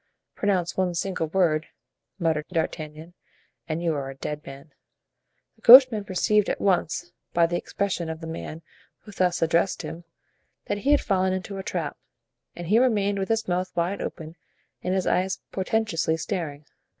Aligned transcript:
"Pronounce 0.33 0.75
one 0.75 0.95
single 0.95 1.27
word," 1.27 1.67
muttered 2.17 2.47
D'Artagnan, 2.47 3.13
"and 3.69 3.83
you 3.83 3.93
are 3.93 4.09
a 4.09 4.15
dead 4.15 4.43
man." 4.43 4.71
The 5.57 5.61
coachman 5.61 6.05
perceived 6.05 6.49
at 6.49 6.59
once, 6.59 7.11
by 7.35 7.45
the 7.45 7.55
expression 7.57 8.09
of 8.09 8.19
the 8.19 8.25
man 8.25 8.63
who 9.01 9.11
thus 9.11 9.43
addressed 9.43 9.83
him, 9.83 10.03
that 10.65 10.79
he 10.79 10.89
had 10.89 11.01
fallen 11.01 11.33
into 11.33 11.59
a 11.59 11.63
trap, 11.63 11.97
and 12.55 12.65
he 12.65 12.79
remained 12.79 13.19
with 13.19 13.29
his 13.29 13.47
mouth 13.47 13.71
wide 13.75 14.01
open 14.01 14.37
and 14.81 14.95
his 14.95 15.05
eyes 15.05 15.39
portentously 15.51 16.17
staring. 16.17 16.65